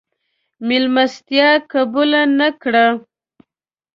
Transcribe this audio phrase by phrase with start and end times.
[0.67, 2.87] مېلمستیا قبوله نه کړه.